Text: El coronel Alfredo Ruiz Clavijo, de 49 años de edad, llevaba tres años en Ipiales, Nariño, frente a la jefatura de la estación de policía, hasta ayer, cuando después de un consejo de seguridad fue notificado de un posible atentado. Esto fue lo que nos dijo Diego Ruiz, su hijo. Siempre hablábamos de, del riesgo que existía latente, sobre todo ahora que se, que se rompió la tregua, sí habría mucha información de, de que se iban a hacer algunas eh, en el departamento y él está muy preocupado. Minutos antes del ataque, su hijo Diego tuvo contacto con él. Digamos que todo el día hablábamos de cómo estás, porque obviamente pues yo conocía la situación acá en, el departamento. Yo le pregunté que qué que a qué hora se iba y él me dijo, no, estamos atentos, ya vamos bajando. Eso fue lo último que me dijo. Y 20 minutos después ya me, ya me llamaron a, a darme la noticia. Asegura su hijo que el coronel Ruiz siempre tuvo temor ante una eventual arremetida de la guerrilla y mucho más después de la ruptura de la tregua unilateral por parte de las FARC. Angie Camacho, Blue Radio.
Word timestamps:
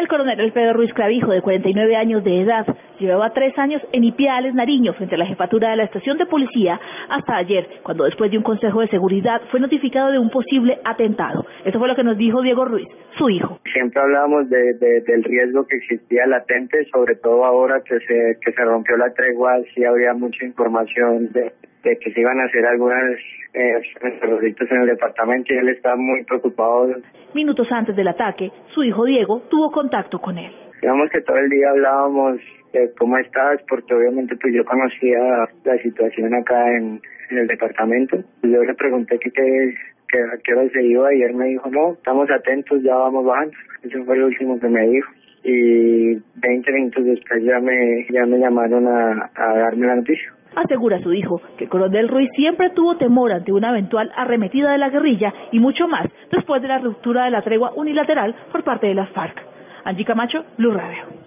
El 0.00 0.08
coronel 0.08 0.40
Alfredo 0.40 0.72
Ruiz 0.72 0.94
Clavijo, 0.94 1.30
de 1.30 1.42
49 1.42 1.94
años 1.94 2.24
de 2.24 2.40
edad, 2.40 2.66
llevaba 2.98 3.34
tres 3.34 3.52
años 3.58 3.82
en 3.92 4.02
Ipiales, 4.02 4.54
Nariño, 4.54 4.94
frente 4.94 5.14
a 5.14 5.18
la 5.18 5.26
jefatura 5.26 5.72
de 5.72 5.76
la 5.76 5.84
estación 5.84 6.16
de 6.16 6.24
policía, 6.24 6.80
hasta 7.10 7.36
ayer, 7.36 7.68
cuando 7.82 8.04
después 8.04 8.30
de 8.30 8.38
un 8.38 8.42
consejo 8.42 8.80
de 8.80 8.88
seguridad 8.88 9.42
fue 9.50 9.60
notificado 9.60 10.10
de 10.10 10.18
un 10.18 10.30
posible 10.30 10.80
atentado. 10.84 11.44
Esto 11.66 11.78
fue 11.78 11.86
lo 11.86 11.96
que 11.96 12.02
nos 12.02 12.16
dijo 12.16 12.40
Diego 12.40 12.64
Ruiz, 12.64 12.88
su 13.18 13.28
hijo. 13.28 13.58
Siempre 13.74 14.00
hablábamos 14.00 14.48
de, 14.48 14.72
del 15.06 15.22
riesgo 15.22 15.66
que 15.66 15.76
existía 15.76 16.26
latente, 16.26 16.82
sobre 16.90 17.16
todo 17.16 17.44
ahora 17.44 17.82
que 17.84 17.98
se, 18.00 18.38
que 18.40 18.52
se 18.52 18.64
rompió 18.64 18.96
la 18.96 19.12
tregua, 19.12 19.52
sí 19.74 19.84
habría 19.84 20.14
mucha 20.14 20.46
información 20.46 21.30
de, 21.30 21.52
de 21.82 21.96
que 21.98 22.12
se 22.12 22.20
iban 22.20 22.38
a 22.40 22.44
hacer 22.44 22.64
algunas 22.66 23.18
eh, 23.54 23.80
en 24.02 24.80
el 24.80 24.86
departamento 24.86 25.52
y 25.52 25.56
él 25.56 25.68
está 25.70 25.96
muy 25.96 26.24
preocupado. 26.24 26.94
Minutos 27.34 27.68
antes 27.70 27.96
del 27.96 28.08
ataque, 28.08 28.50
su 28.74 28.82
hijo 28.82 29.04
Diego 29.04 29.42
tuvo 29.50 29.70
contacto 29.70 30.20
con 30.20 30.38
él. 30.38 30.52
Digamos 30.80 31.10
que 31.10 31.20
todo 31.20 31.36
el 31.36 31.50
día 31.50 31.70
hablábamos 31.70 32.40
de 32.72 32.92
cómo 32.98 33.18
estás, 33.18 33.60
porque 33.68 33.94
obviamente 33.94 34.36
pues 34.36 34.54
yo 34.54 34.64
conocía 34.64 35.48
la 35.64 35.78
situación 35.78 36.34
acá 36.34 36.76
en, 36.76 37.00
el 37.30 37.46
departamento. 37.46 38.16
Yo 38.42 38.64
le 38.64 38.74
pregunté 38.74 39.18
que 39.18 39.30
qué 39.30 39.74
que 40.08 40.18
a 40.18 40.38
qué 40.42 40.52
hora 40.52 40.68
se 40.70 40.82
iba 40.82 41.14
y 41.14 41.22
él 41.22 41.34
me 41.34 41.46
dijo, 41.46 41.70
no, 41.70 41.92
estamos 41.92 42.28
atentos, 42.28 42.82
ya 42.82 42.96
vamos 42.96 43.24
bajando. 43.24 43.52
Eso 43.84 44.04
fue 44.04 44.16
lo 44.18 44.26
último 44.26 44.58
que 44.58 44.68
me 44.68 44.88
dijo. 44.88 45.08
Y 45.44 46.14
20 46.40 46.72
minutos 46.72 47.04
después 47.04 47.44
ya 47.44 47.60
me, 47.60 48.06
ya 48.10 48.26
me 48.26 48.38
llamaron 48.38 48.88
a, 48.88 49.30
a 49.34 49.54
darme 49.58 49.86
la 49.86 49.96
noticia. 49.96 50.32
Asegura 50.56 51.00
su 51.00 51.12
hijo 51.12 51.40
que 51.56 51.64
el 51.64 51.70
coronel 51.70 52.08
Ruiz 52.08 52.30
siempre 52.34 52.70
tuvo 52.70 52.96
temor 52.96 53.32
ante 53.32 53.52
una 53.52 53.70
eventual 53.70 54.10
arremetida 54.16 54.72
de 54.72 54.78
la 54.78 54.90
guerrilla 54.90 55.32
y 55.52 55.60
mucho 55.60 55.86
más 55.86 56.06
después 56.30 56.60
de 56.62 56.68
la 56.68 56.78
ruptura 56.78 57.24
de 57.24 57.30
la 57.30 57.42
tregua 57.42 57.72
unilateral 57.76 58.34
por 58.50 58.64
parte 58.64 58.88
de 58.88 58.94
las 58.94 59.10
FARC. 59.10 59.40
Angie 59.84 60.04
Camacho, 60.04 60.44
Blue 60.58 60.72
Radio. 60.72 61.19